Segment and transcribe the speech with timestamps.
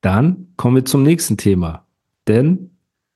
[0.00, 1.86] Dann kommen wir zum nächsten Thema.
[2.28, 2.70] Denn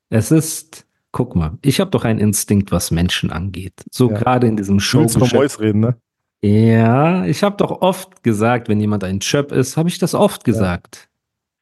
[0.09, 3.75] es ist, guck mal, ich habe doch einen Instinkt, was Menschen angeht.
[3.91, 4.19] So Ja.
[4.19, 5.01] gerade in diesem Show.
[5.01, 5.97] Willst du vom Voice reden, ne?
[6.43, 10.43] Ja, ich habe doch oft gesagt, wenn jemand ein Chöp ist, habe ich das oft
[10.45, 11.11] gesagt.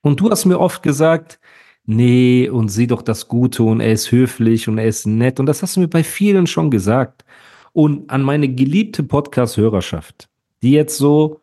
[0.03, 1.41] Und du hast mir oft gesagt,
[1.85, 5.41] nee, und sieh doch das Gute und er ist höflich und er ist nett.
[5.41, 7.25] Und das hast du mir bei vielen schon gesagt.
[7.73, 10.29] Und an meine geliebte Podcast-Hörerschaft,
[10.63, 11.41] die jetzt so,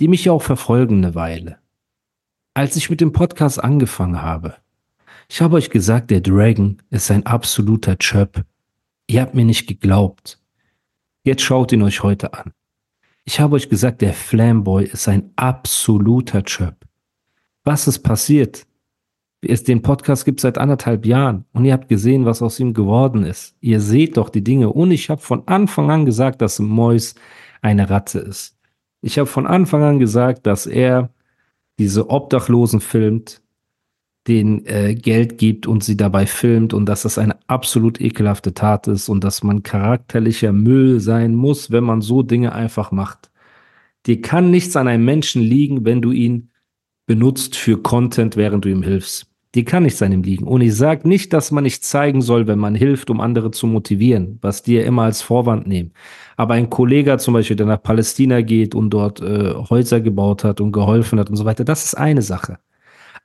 [0.00, 1.59] die mich ja auch verfolgen eine Weile.
[2.52, 4.56] Als ich mit dem Podcast angefangen habe,
[5.28, 8.44] ich habe euch gesagt, der Dragon ist ein absoluter Chöp.
[9.06, 10.40] Ihr habt mir nicht geglaubt.
[11.22, 12.52] Jetzt schaut ihn euch heute an.
[13.24, 16.74] Ich habe euch gesagt, der Flamboy ist ein absoluter Chöp.
[17.62, 18.66] Was ist passiert?
[19.42, 22.74] Es, den Podcast gibt es seit anderthalb Jahren und ihr habt gesehen, was aus ihm
[22.74, 23.54] geworden ist.
[23.60, 27.14] Ihr seht doch die Dinge und ich habe von Anfang an gesagt, dass Mois
[27.62, 28.58] eine Ratte ist.
[29.02, 31.10] Ich habe von Anfang an gesagt, dass er
[31.80, 33.40] diese Obdachlosen filmt,
[34.28, 38.86] denen äh, Geld gibt und sie dabei filmt und dass das eine absolut ekelhafte Tat
[38.86, 43.30] ist und dass man charakterlicher Müll sein muss, wenn man so Dinge einfach macht.
[44.04, 46.50] Dir kann nichts an einem Menschen liegen, wenn du ihn
[47.06, 49.29] benutzt für Content, während du ihm hilfst.
[49.54, 50.46] Dir kann nichts an ihm liegen.
[50.46, 53.66] Und ich sage nicht, dass man nicht zeigen soll, wenn man hilft, um andere zu
[53.66, 55.92] motivieren, was die ja immer als Vorwand nehmen.
[56.36, 60.60] Aber ein Kollege zum Beispiel, der nach Palästina geht und dort äh, Häuser gebaut hat
[60.60, 62.58] und geholfen hat und so weiter, das ist eine Sache.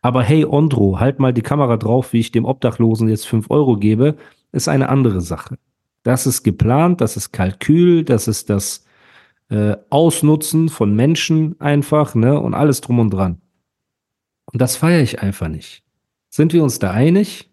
[0.01, 3.77] Aber hey, Ondro, halt mal die Kamera drauf, wie ich dem Obdachlosen jetzt fünf Euro
[3.77, 4.15] gebe,
[4.51, 5.57] ist eine andere Sache.
[6.03, 8.85] Das ist geplant, das ist Kalkül, das ist das
[9.49, 13.41] äh, Ausnutzen von Menschen einfach, ne, und alles drum und dran.
[14.51, 15.84] Und das feiere ich einfach nicht.
[16.35, 17.49] Sind wir uns da einig?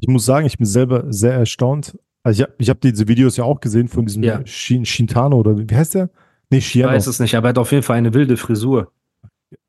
[0.00, 1.96] Ich muss sagen, ich bin selber sehr erstaunt.
[2.24, 4.44] Also ich habe ich hab diese Videos ja auch gesehen von diesem Ja.
[4.44, 6.10] Shin, Shintano oder wie heißt der?
[6.50, 6.92] Nee, Ich Shiano.
[6.92, 8.90] weiß es nicht, aber er hat auf jeden Fall eine wilde Frisur.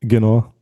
[0.00, 0.52] Genau.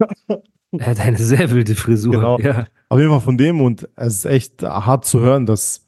[0.76, 2.12] Er hat eine sehr wilde Frisur.
[2.12, 2.38] Genau.
[2.38, 2.68] Ja.
[2.88, 5.86] Auf jeden Fall von dem und es ist echt hart zu hören, dass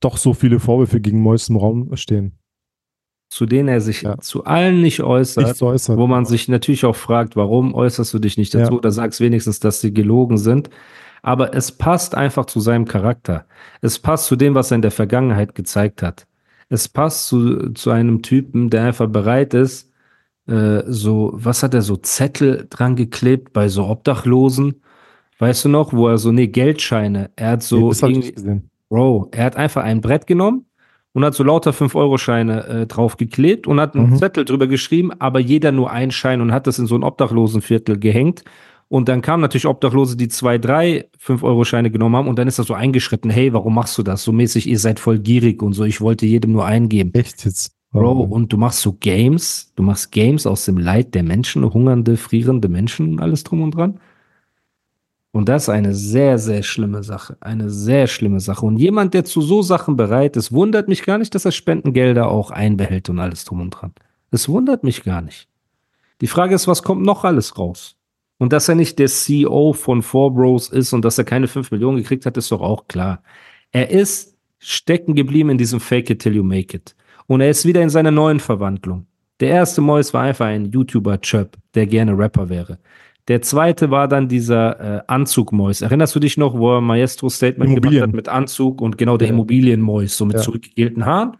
[0.00, 2.37] doch so viele Vorwürfe gegen Mois im Raum stehen.
[3.30, 4.16] Zu denen er sich Ja.
[4.18, 5.60] zu allen nicht äußert.
[5.62, 5.98] Äußert.
[5.98, 8.78] Wo man sich natürlich auch fragt, warum äußerst du dich nicht dazu Ja.
[8.78, 10.70] oder sagst wenigstens, dass sie gelogen sind.
[11.22, 13.44] Aber es passt einfach zu seinem Charakter.
[13.82, 16.26] Es passt zu dem, was er in der Vergangenheit gezeigt hat.
[16.70, 19.90] Es passt zu, zu einem Typen, der einfach bereit ist,
[20.46, 24.82] äh, so, was hat er so Zettel dran geklebt bei so Obdachlosen?
[25.38, 27.30] Weißt du noch, wo er so, nee, Geldscheine.
[27.36, 28.62] Er hat so, Nee, das irgendwie-.
[28.88, 30.64] Bro, er hat einfach ein Brett genommen
[31.18, 34.16] und hat so lauter 5-Euro-Scheine äh, draufgeklebt und hat einen Mhm.
[34.18, 37.98] Zettel drüber geschrieben, aber jeder nur einen Schein und hat das in so ein Obdachlosenviertel
[37.98, 38.44] gehängt.
[38.86, 42.64] Und dann kamen natürlich Obdachlose, die zwei, drei 5-Euro-Scheine genommen haben und dann ist er
[42.64, 44.22] so eingeschritten, hey, warum machst du das?
[44.22, 47.10] So mäßig, ihr seid voll gierig und so, ich wollte jedem nur eingeben.
[47.14, 47.72] Echt jetzt?
[47.90, 48.22] Bro, Oh.
[48.22, 52.68] und du machst so Games, du machst Games aus dem Leid der Menschen, hungernde, frierende
[52.68, 53.98] Menschen und alles drum und dran.
[55.30, 57.36] Und das ist eine sehr, sehr schlimme Sache.
[57.40, 58.64] Eine sehr schlimme Sache.
[58.64, 62.30] Und jemand, der zu so Sachen bereit ist, wundert mich gar nicht, dass er Spendengelder
[62.30, 63.92] auch einbehält und alles drum und dran.
[64.30, 65.48] Es wundert mich gar nicht.
[66.20, 67.96] Die Frage ist, was kommt noch alles raus?
[68.38, 71.70] Und dass er nicht der CEO von Four Bros ist und dass er keine 5
[71.72, 73.22] Millionen gekriegt hat, ist doch auch klar.
[73.72, 76.94] Er ist stecken geblieben in diesem Fake it till you make it.
[77.26, 79.06] Und er ist wieder in seiner neuen Verwandlung.
[79.40, 82.78] Der erste Mois war einfach ein YouTuber-Chöp, der gerne Rapper wäre.
[83.28, 85.82] Der zweite war dann dieser äh, Anzug-Mois.
[85.82, 88.02] Erinnerst du dich noch, wo er Maestro-Statement gemacht Immobilien.
[88.04, 89.34] hat mit Anzug und genau der Ja.
[89.34, 90.42] Immobilien-Mois, so mit Ja.
[90.42, 91.36] zurückgegelten Haaren?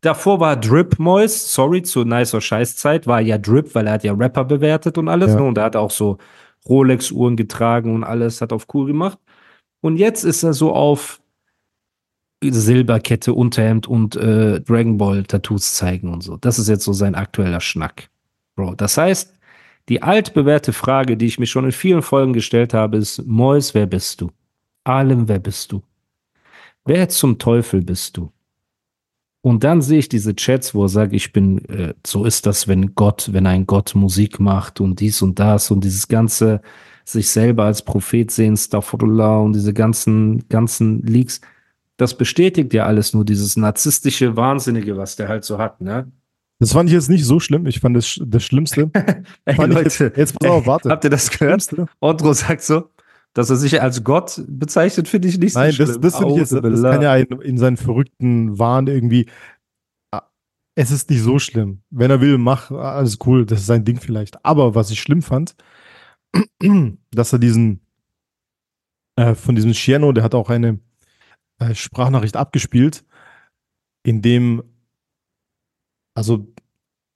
[0.00, 4.12] Davor war Drip Mois, sorry, zu nicer Scheißzeit, war ja Drip, weil er hat ja
[4.12, 5.36] Rapper bewertet und alles, Ja.
[5.40, 5.44] ne?
[5.44, 6.18] Und er hat auch so
[6.68, 9.18] Rolex-Uhren getragen und alles, hat auf cool gemacht.
[9.80, 11.20] Und jetzt ist er so auf
[12.44, 16.36] Silberkette, Unterhemd und äh, Dragon Ball Tattoos zeigen und so.
[16.36, 18.10] Das ist jetzt so sein aktueller Schnack.
[18.56, 19.32] Bro, das heißt,
[19.88, 23.86] die altbewährte Frage, die ich mir schon in vielen Folgen gestellt habe, ist, Mois, wer
[23.86, 24.30] bist du?
[24.84, 25.82] Alem, wer bist du?
[26.84, 28.30] Wer zum Teufel bist du?
[29.42, 32.66] Und dann sehe ich diese Chats, wo er sagt, ich bin, äh, so ist das,
[32.66, 36.60] wenn Gott, wenn ein Gott Musik macht und dies und das und dieses ganze
[37.04, 41.40] sich selber als Prophet sehen, Staffordullah und diese ganzen, ganzen Leaks.
[41.96, 46.10] Das bestätigt ja alles nur dieses narzisstische Wahnsinnige, was der halt so hat, ne?
[46.58, 47.66] Das fand ich jetzt nicht so schlimm.
[47.66, 48.90] Ich fand das, das Schlimmste.
[49.44, 50.88] Ey, Leute, jetzt, jetzt pass auf, warte.
[50.88, 51.68] habt ihr das gehört?
[52.00, 52.88] Otto sagt so,
[53.34, 55.88] dass er sich als Gott bezeichnet, finde ich nicht so Nein, schlimm.
[55.88, 59.26] das, das finde ich jetzt, das kann ja einen in seinen verrückten Wahn irgendwie.
[60.10, 60.22] Ah,
[60.74, 61.82] Es ist nicht so schlimm.
[61.90, 64.42] Wenn er will, mach, alles cool, das ist sein Ding vielleicht.
[64.42, 65.54] Aber was ich schlimm fand,
[67.10, 67.80] dass er diesen,
[69.16, 70.78] äh, von diesem Scherno, der hat auch eine
[71.58, 73.04] äh, Sprachnachricht abgespielt,
[74.02, 74.62] in dem,
[76.16, 76.52] also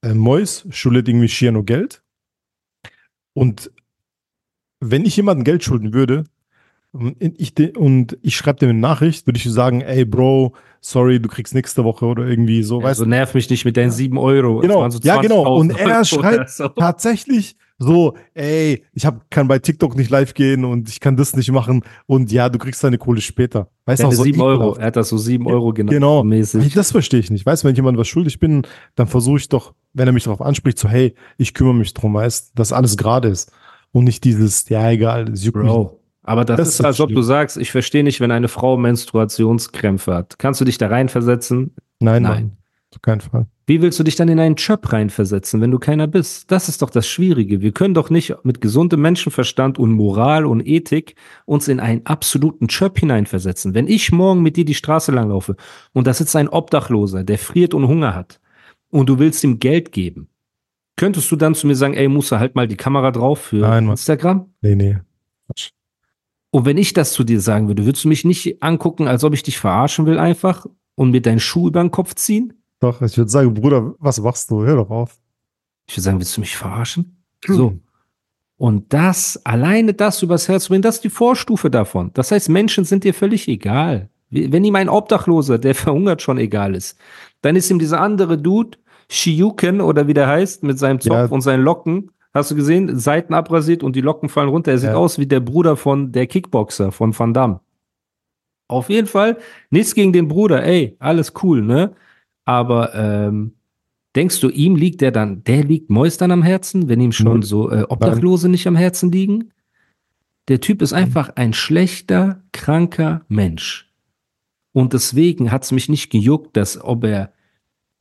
[0.03, 2.03] äh, Mois schuldet irgendwie Scherno Geld.
[3.33, 3.71] Und
[4.79, 6.25] wenn ich jemandem Geld schulden würde,
[6.91, 11.29] und ich, und ich schreibe dir eine Nachricht, würde ich sagen, ey Bro, sorry, du
[11.29, 14.59] kriegst nächste Woche oder irgendwie so, weißt Also nerv mich nicht mit deinen 7 Euro.
[14.59, 14.89] Es Genau.
[14.89, 15.43] so Ja, genau.
[15.43, 16.67] 20.000 Und er schreibt so.
[16.69, 21.35] tatsächlich so, ey, ich hab, kann bei TikTok nicht live gehen und ich kann das
[21.35, 23.69] nicht machen und ja, du kriegst deine Kohle später.
[23.85, 24.75] Weißt du, so 7 Euro.
[24.75, 25.93] Er hat das so 7 Euro genannt.
[25.93, 26.23] Genau.
[26.23, 26.73] Mäßig.
[26.73, 27.45] Das verstehe ich nicht.
[27.45, 28.63] Weißt du, wenn ich jemand was schuldig bin,
[28.95, 32.13] dann versuche ich doch, wenn er mich darauf anspricht, so, hey, ich kümmere mich drum,
[32.13, 33.51] weißt dass alles gerade ist.
[33.93, 35.71] Und nicht dieses, ja, egal, das juckt mich.
[36.23, 37.15] Aber das, Das ist, als ob schlimm.
[37.15, 40.37] du sagst, ich verstehe nicht, wenn eine Frau Menstruationskrämpfe hat.
[40.39, 41.73] Kannst du dich da reinversetzen?
[41.99, 42.43] Nein, Nein.
[42.43, 42.57] Mann.
[42.93, 43.47] Auf keinen Fall.
[43.67, 46.51] Wie willst du dich dann in einen Job reinversetzen, wenn du keiner bist?
[46.51, 47.61] Das ist doch das Schwierige.
[47.61, 51.15] Wir können doch nicht mit gesundem Menschenverstand und Moral und Ethik
[51.45, 53.73] uns in einen absoluten Job hineinversetzen.
[53.73, 55.55] Wenn ich morgen mit dir die Straße langlaufe
[55.93, 58.41] und da sitzt ein Obdachloser, der friert und Hunger hat
[58.89, 60.27] und du willst ihm Geld geben,
[60.97, 63.87] könntest du dann zu mir sagen, ey, Musa, halt mal die Kamera drauf für Nein.
[63.87, 64.47] Instagram?
[64.61, 64.97] Nee, nee.
[65.47, 65.69] Quatsch.
[66.51, 69.33] Und wenn ich das zu dir sagen würde, würdest du mich nicht angucken, als ob
[69.33, 70.65] ich dich verarschen will einfach
[70.95, 72.53] und mir deinen Schuh über den Kopf ziehen?
[72.81, 74.63] Doch, ich würde sagen, Bruder, was machst du?
[74.63, 75.17] Hör doch auf.
[75.87, 77.23] Ich würde sagen, willst du mich verarschen?
[77.47, 77.79] So.
[78.57, 82.11] Und das, alleine das übers Herz bringen, das ist die Vorstufe davon.
[82.13, 84.09] Das heißt, Menschen sind dir völlig egal.
[84.29, 86.97] Wenn ihm ein Obdachloser, der verhungert, schon egal ist,
[87.41, 88.77] dann ist ihm dieser andere Dude,
[89.09, 91.25] Shiuken oder wie der heißt, mit seinem Zopf Ja.
[91.25, 94.71] und seinen Locken, hast du gesehen, Seiten abrasiert und die Locken fallen runter.
[94.71, 94.95] Er sieht Ja.
[94.95, 97.59] aus wie der Bruder von der Kickboxer, von Van Damme.
[98.67, 99.37] Auf jeden Fall,
[99.69, 101.93] nichts gegen den Bruder, ey, alles cool, ne?
[102.45, 103.53] Aber ähm,
[104.15, 107.69] denkst du, ihm liegt der dann, der liegt dann am Herzen, wenn ihm schon so
[107.69, 109.51] äh, Obdachlose nicht am Herzen liegen?
[110.47, 113.91] Der Typ ist einfach ein schlechter, kranker Mensch.
[114.73, 117.33] Und deswegen hat es mich nicht gejuckt, dass ob er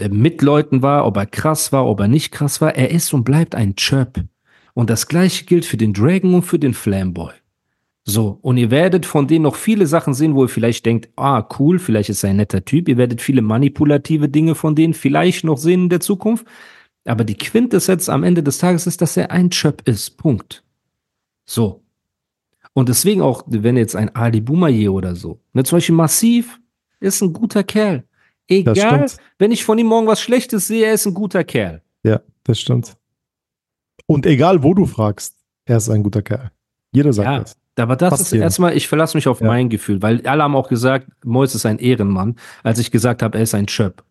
[0.08, 2.74] mit Leuten war, ob er krass war, ob er nicht krass war.
[2.74, 4.24] Er ist und bleibt ein Chöp.
[4.74, 7.32] Und das gleiche gilt für den Dragon und für den Flamboy.
[8.04, 11.46] So, und ihr werdet von denen noch viele Sachen sehen, wo ihr vielleicht denkt, ah,
[11.58, 12.88] cool, vielleicht ist er ein netter Typ.
[12.88, 16.46] Ihr werdet viele manipulative Dinge von denen vielleicht noch sehen in der Zukunft.
[17.04, 20.16] Aber die Quintessenz am Ende des Tages ist, dass er ein Chöp ist.
[20.16, 20.64] Punkt.
[21.44, 21.82] So.
[22.72, 26.60] Und deswegen auch, wenn jetzt ein Ali Boumaier oder so, ne, zum Beispiel Massiv,
[27.00, 28.04] ist ein guter Kerl.
[28.50, 29.06] Egal,
[29.38, 31.82] wenn ich von ihm morgen was Schlechtes sehe, er ist ein guter Kerl.
[32.02, 32.96] Ja, das stimmt.
[34.06, 36.50] Und egal, wo du fragst, er ist ein guter Kerl.
[36.92, 37.56] Jeder sagt Ja, das.
[37.78, 38.44] aber das Fast ist jeder.
[38.44, 39.46] erstmal, ich verlasse mich auf Ja.
[39.46, 43.38] mein Gefühl, weil alle haben auch gesagt, Mois ist ein Ehrenmann, als ich gesagt habe,
[43.38, 44.02] er ist ein Chöp.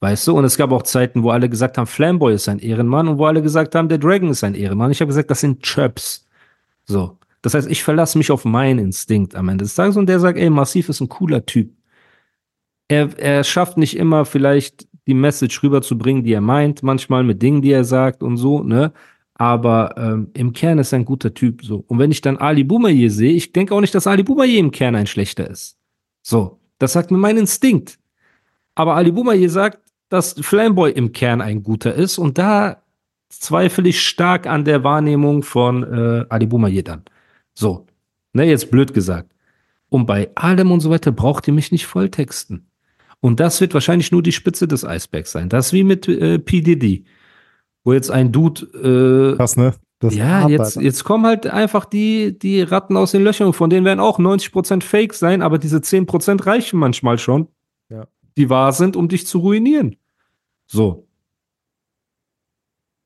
[0.00, 0.38] Weißt du?
[0.38, 3.26] Und es gab auch Zeiten, wo alle gesagt haben, Flamboy ist ein Ehrenmann und wo
[3.26, 4.92] alle gesagt haben, der Dragon ist ein Ehrenmann.
[4.92, 6.24] Ich habe gesagt, das sind Chöps.
[6.84, 7.18] So.
[7.42, 10.38] Das heißt, ich verlasse mich auf meinen Instinkt am Ende des Tages und der sagt,
[10.38, 11.72] ey, Massiv ist ein cooler Typ.
[12.88, 17.62] Er, er schafft nicht immer vielleicht die Message rüberzubringen, die er meint, manchmal mit Dingen,
[17.62, 18.92] die er sagt und so, ne?
[19.34, 21.84] Aber ähm, im Kern ist er ein guter Typ so.
[21.86, 24.72] Und wenn ich dann Ali Boumaier sehe, ich denke auch nicht, dass Ali Boumaier im
[24.72, 25.78] Kern ein schlechter ist.
[26.22, 27.98] So, das sagt mir mein Instinkt.
[28.74, 32.82] Aber Ali Boumaier sagt, dass Flamboy im Kern ein guter ist und da
[33.28, 37.02] zweifle ich stark an der Wahrnehmung von äh, Ali Boumaier dann.
[37.54, 37.86] So,
[38.32, 39.32] ne, jetzt blöd gesagt.
[39.88, 42.67] Und bei allem und so weiter braucht ihr mich nicht volltexten.
[43.20, 45.48] Und das wird wahrscheinlich nur die Spitze des Eisbergs sein.
[45.48, 47.04] Das ist wie mit äh, PDD,
[47.84, 49.74] wo jetzt ein Dude äh, Krass, ne?
[50.00, 53.52] Das ja, jetzt, jetzt kommen halt einfach die, die Ratten aus den Löchern.
[53.52, 57.48] Von denen werden auch 90% Fake sein, aber diese 10% reichen manchmal schon,
[57.88, 58.06] Ja.
[58.36, 59.96] die wahr sind, um dich zu ruinieren.
[60.66, 61.08] So.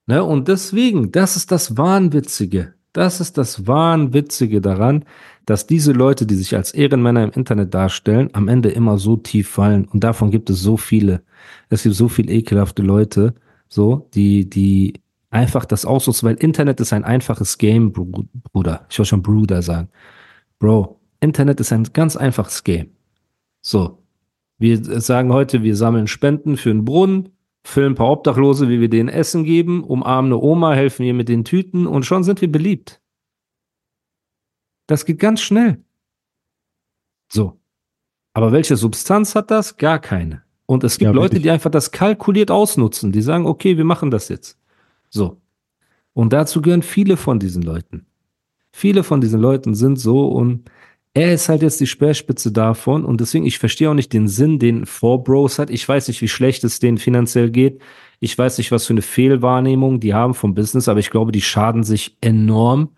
[0.06, 0.22] Ne?
[0.22, 2.74] Und deswegen, das ist das Wahnwitzige.
[2.92, 5.04] Das ist das Wahnwitzige daran,
[5.46, 9.48] dass diese Leute, die sich als Ehrenmänner im Internet darstellen, am Ende immer so tief
[9.48, 9.86] fallen.
[9.86, 11.22] Und davon gibt es so viele.
[11.70, 13.34] Es gibt so viele ekelhafte Leute,
[13.68, 18.86] so, die, die einfach das ausnutzen, weil Internet ist ein einfaches Game, Bru- Bruder.
[18.90, 19.88] Ich wollte schon Bruder sagen.
[20.58, 22.90] Bro, Internet ist ein ganz einfaches Game.
[23.62, 23.98] So.
[24.58, 27.30] Wir sagen heute, wir sammeln Spenden für einen Brunnen,
[27.64, 31.28] füllen ein paar Obdachlose, wie wir denen Essen geben, umarmen eine Oma, helfen ihr mit
[31.28, 33.00] den Tüten und schon sind wir beliebt.
[34.86, 35.82] Das geht ganz schnell.
[37.30, 37.58] So.
[38.34, 39.76] Aber welche Substanz hat das?
[39.76, 40.42] Gar keine.
[40.66, 43.12] Und es gibt Ja, Leute, die einfach das kalkuliert ausnutzen.
[43.12, 44.58] Die sagen, okay, wir machen das jetzt.
[45.10, 45.40] So.
[46.14, 48.06] Und dazu gehören viele von diesen Leuten.
[48.72, 50.70] Viele von diesen Leuten sind so und
[51.14, 54.58] er ist halt jetzt die Speerspitze davon und deswegen, ich verstehe auch nicht den Sinn,
[54.58, 55.68] den Four Bros hat.
[55.68, 57.82] Ich weiß nicht, wie schlecht es denen finanziell geht.
[58.20, 61.42] Ich weiß nicht, was für eine Fehlwahrnehmung die haben vom Business, aber ich glaube, die
[61.42, 62.90] schaden sich enorm.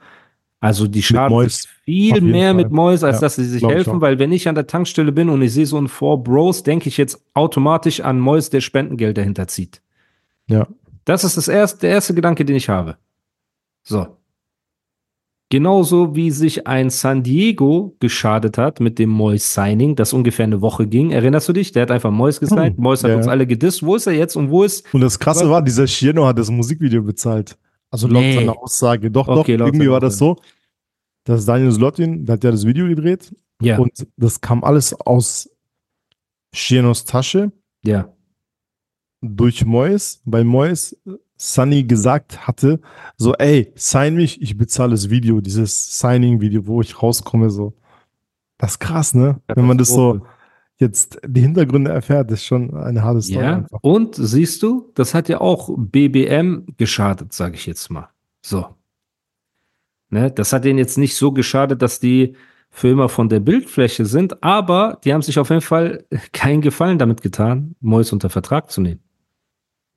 [0.61, 2.55] Also die schaden sich viel mehr Fall.
[2.55, 5.29] mit Mois, als Ja, dass sie sich helfen, weil wenn ich an der Tankstelle bin
[5.29, 9.19] und ich sehe so einen Four Bros, denke ich jetzt automatisch an Mois, der Spendengeld
[9.19, 9.83] dahinter zieht.
[10.47, 10.69] Ja.
[11.05, 12.97] Das ist das erste, der erste Gedanke, den ich habe.
[13.83, 14.07] So.
[15.55, 20.61] Genauso wie sich ein San Diego geschadet hat mit dem Mois Signing, das ungefähr eine
[20.61, 21.13] Woche ging.
[21.13, 21.71] Erinnerst du dich?
[21.71, 22.77] Der hat einfach Mois gesigned.
[22.77, 23.85] Hm, Mois hat ja, uns alle gedisst.
[23.87, 24.93] Wo ist er jetzt und wo ist?
[24.93, 27.57] Und das Krasse war, dieser Shieno hat das Musikvideo bezahlt.
[27.89, 28.35] Also laut Nee.
[28.35, 29.13] seiner Aussage.
[29.13, 30.35] Doch, Okay, doch, irgendwie war das so,
[31.23, 33.33] dass Daniel Slotin, der hat ja das Video gedreht
[33.63, 35.49] Ja, und das kam alles aus
[36.53, 37.53] Shienos Tasche
[37.85, 38.13] ja.
[39.21, 40.97] durch Mois, weil Mois
[41.53, 42.81] Sunny gesagt hatte,
[43.17, 47.75] so, ey, sign mich, ich bezahle das Video, dieses Signing-Video, wo ich rauskomme, so.
[48.57, 49.41] Das ist krass, ne?
[49.49, 50.23] Wenn man das so
[50.79, 53.79] jetzt die Hintergründe erfährt, ist schon eine harte Story Ja, einfach.
[53.83, 58.09] und siehst du, das hat ja auch BBM geschadet, sage ich jetzt mal.
[58.43, 58.67] So.
[60.11, 62.37] Ne, das hat denen jetzt nicht so geschadet, dass die
[62.71, 66.99] für immer von der Bildfläche sind, aber die haben sich auf jeden Fall keinen Gefallen
[66.99, 69.01] damit getan, Mois unter Vertrag zu nehmen.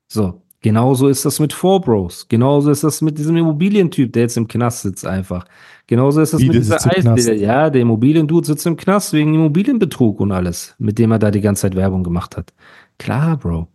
[0.08, 0.42] So.
[0.60, 2.26] Genauso ist das mit Four Bros.
[2.28, 5.46] Genauso ist das mit diesem Immobilientyp, der jetzt im Knast sitzt einfach.
[5.86, 6.84] Genauso ist das Wie, mit dieser?
[6.84, 7.36] Eisdiele.
[7.36, 11.40] Ja, der Immobiliendude sitzt im Knast wegen Immobilienbetrug und alles, mit dem er da die
[11.40, 12.52] ganze Zeit Werbung gemacht hat.
[12.98, 13.68] Klar, Bro.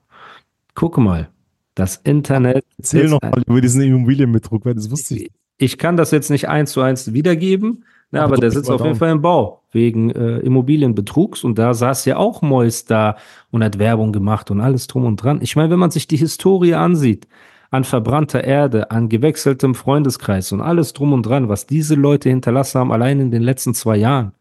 [0.75, 1.29] Guck mal.
[1.75, 2.65] Das Internet.
[2.77, 5.31] Erzähl noch mal über diesen Immobilienbetrug, weil das wusste ich.
[5.57, 8.83] Ich kann das jetzt nicht eins zu eins wiedergeben, ne, Aber aber der sitzt auf
[8.83, 8.95] jeden.
[8.95, 13.17] Fall im Bau wegen äh, Immobilienbetrugs und da saß ja auch Mois da
[13.51, 15.39] und hat Werbung gemacht und alles drum und dran.
[15.41, 17.27] Ich meine, wenn man sich die Historie ansieht,
[17.71, 22.79] an verbrannter Erde, an gewechseltem Freundeskreis und alles drum und dran, was diese Leute hinterlassen
[22.79, 24.33] haben, allein in den letzten zwei Jahren.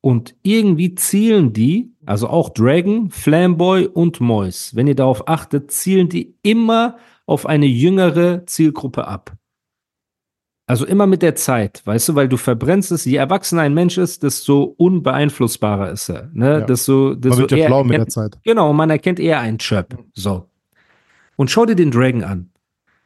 [0.00, 6.08] Und irgendwie zielen die, also auch Dragon, Flamboy und Mois, wenn ihr darauf achtet, zielen
[6.08, 9.37] die immer auf eine jüngere Zielgruppe ab.
[10.68, 13.96] Also immer mit der Zeit, weißt du, weil du verbrennst es, je erwachsener ein Mensch
[13.96, 16.28] ist, desto unbeeinflussbarer ist er.
[16.34, 16.46] Ne?
[16.46, 16.60] Ja.
[16.60, 18.38] Desto, Man desto wird ja schlau mit der Zeit.
[18.44, 19.96] Genau, man erkennt eher einen Chöp.
[20.12, 20.44] So.
[21.36, 22.50] Und schau dir den Dragon an.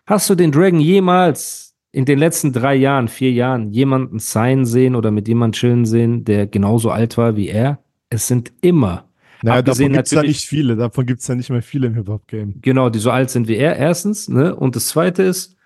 [0.07, 4.97] Hast du den Dragon jemals in den letzten drei Jahren, vier Jahren jemanden sein sehen
[4.97, 7.78] oder mit jemandem chillen sehen, der genauso alt war wie er?
[8.11, 9.04] Es sind immer,
[9.42, 10.75] Naja, Abgesehen davon gibt es ja nicht viele.
[10.75, 12.54] Davon gibt es ja nicht mehr viele im Hip-Hop-Game.
[12.61, 14.28] genau, die so alt sind wie er, erstens.
[14.28, 14.52] Ne?
[14.57, 15.57] Und das zweite ist,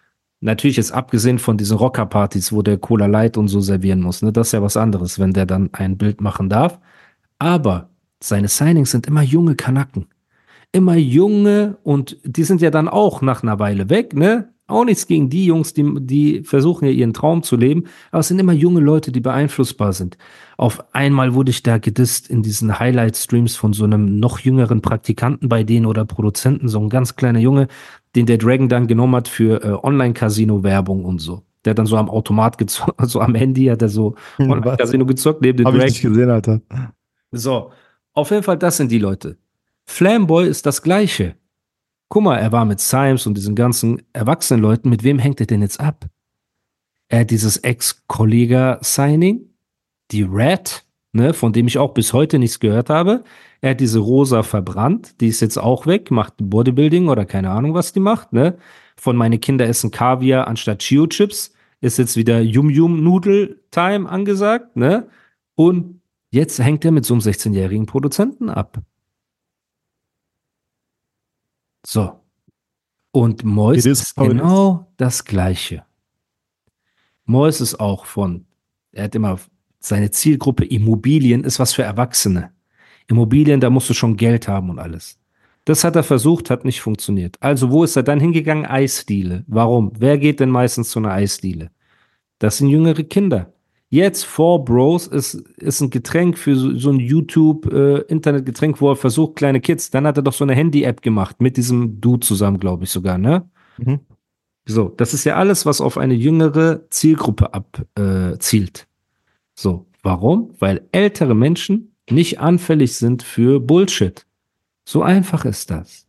[0.46, 4.22] natürlich jetzt abgesehen von diesen Rockerpartys, wo der Cola Light und so servieren muss.
[4.22, 4.32] Ne?
[4.32, 6.78] Das ist ja was anderes, wenn der dann ein Bild machen darf.
[7.38, 7.90] Aber
[8.22, 10.06] seine Signings sind immer junge Kanaken.
[10.72, 14.52] Immer junge und die sind ja dann auch nach einer Weile weg, ne?
[14.68, 18.28] Auch nichts gegen die Jungs, die, die versuchen ja ihren Traum zu leben, aber es
[18.28, 20.18] sind immer junge Leute, die beeinflussbar sind.
[20.56, 25.48] Auf einmal wurde ich da gedisst in diesen Highlight-Streams von so einem noch jüngeren Praktikanten
[25.48, 27.68] bei denen oder Produzenten, so ein ganz kleiner Junge,
[28.16, 31.42] den der Dragon dann genommen hat für äh, Online-Casino-Werbung und so.
[31.64, 35.42] Der hat dann so am Automat gezockt, so am Handy hat er so Online-Casino gezockt
[35.42, 35.86] neben dem ich Dragon.
[35.86, 36.60] nicht gesehen, Alter.
[37.32, 37.70] So,
[38.14, 39.36] auf jeden Fall, das sind die Leute.
[39.84, 41.36] Flamboy ist das Gleiche.
[42.08, 44.88] Guck mal, er war mit Symes und diesen ganzen erwachsenen Leuten.
[44.88, 46.06] Mit wem hängt er denn jetzt ab?
[47.08, 49.50] Er hat dieses Ex-Kollega-Signing,
[50.10, 50.85] die Red,
[51.16, 53.24] ne, von dem ich auch bis heute nichts gehört habe.
[53.60, 57.74] Er hat diese Rosa verbrannt, die ist jetzt auch weg, macht Bodybuilding oder keine Ahnung,
[57.74, 58.56] was die macht, ne?
[58.96, 65.08] Von meine Kinder essen Kaviar anstatt Chio-Chips ist jetzt wieder Yum-Yum-Nudel-Time angesagt, ne?
[65.54, 68.78] Und jetzt hängt er mit so einem 16-jährigen Produzenten ab.
[71.86, 72.20] So.
[73.10, 75.84] Und Mois ist genau das Gleiche.
[77.24, 78.46] Mois ist auch von,
[78.92, 79.38] er hat immer
[79.86, 82.50] seine Zielgruppe Immobilien ist was für Erwachsene.
[83.06, 85.18] Immobilien, da musst du schon Geld haben und alles.
[85.64, 87.36] Das hat er versucht, hat nicht funktioniert.
[87.40, 88.66] Also wo ist er dann hingegangen?
[88.66, 89.44] Eisdiele.
[89.46, 89.92] Warum?
[89.96, 91.70] Wer geht denn meistens zu einer Eisdiele?
[92.40, 93.52] Das sind jüngere Kinder.
[93.88, 99.36] Jetzt Four Bros ist, ist ein Getränk für so, so ein YouTube-Internetgetränk, wo er versucht,
[99.36, 99.90] kleine Kids.
[99.90, 103.18] Dann hat er doch so eine Handy-App gemacht mit diesem Dude zusammen, glaube ich sogar,
[103.18, 103.48] ne?
[103.78, 104.00] Mhm.
[104.64, 108.78] So, das ist ja alles, was auf eine jüngere Zielgruppe abzielt.
[108.80, 108.95] Äh.
[109.58, 110.54] So, warum?
[110.58, 114.26] Weil ältere Menschen nicht anfällig sind für Bullshit.
[114.84, 116.06] So einfach ist das.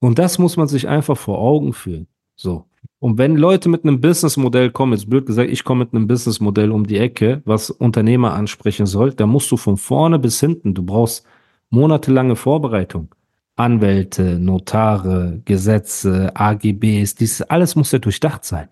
[0.00, 2.08] Und das muss man sich einfach vor Augen führen.
[2.34, 2.64] So.
[2.98, 6.72] Und wenn Leute mit einem Businessmodell kommen, jetzt blöd gesagt, ich komme mit einem Businessmodell
[6.72, 10.82] um die Ecke, was Unternehmer ansprechen soll, dann musst du von vorne bis hinten, du
[10.82, 11.24] brauchst
[11.70, 13.14] monatelange Vorbereitung.
[13.54, 18.68] Anwälte, Notare, Gesetze, AGBs, dies alles muss ja durchdacht sein.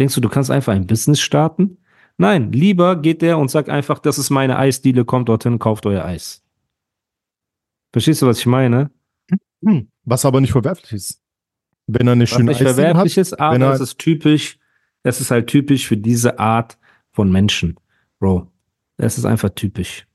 [0.00, 1.76] Denkst du, du kannst einfach ein Business starten?
[2.16, 6.04] Nein, lieber geht der und sagt einfach, das ist meine Eisdiele, kommt dorthin, kauft euer
[6.04, 6.42] Eis.
[7.92, 8.90] Verstehst du, was ich meine?
[9.62, 9.88] Hm.
[10.04, 11.20] Was aber nicht verwerflich ist.
[11.86, 13.98] Wenn er eine Was schöne nicht Eisdiele verwerflich hat, ist, aber wenn er- es ist
[13.98, 14.58] typisch,
[15.02, 16.78] es ist halt typisch für diese Art
[17.12, 17.76] von Menschen.
[18.18, 18.50] Bro,
[18.96, 20.06] es ist einfach typisch.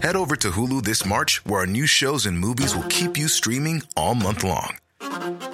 [0.00, 3.28] Head over to Hulu this March, where our new shows and movies will keep you
[3.28, 4.74] streaming all month long.